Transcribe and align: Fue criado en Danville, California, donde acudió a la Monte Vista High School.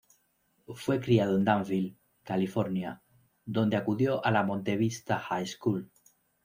Fue 0.73 0.99
criado 0.99 1.37
en 1.37 1.45
Danville, 1.45 1.95
California, 2.23 3.03
donde 3.45 3.77
acudió 3.77 4.25
a 4.25 4.31
la 4.31 4.41
Monte 4.41 4.75
Vista 4.75 5.19
High 5.19 5.45
School. 5.45 5.91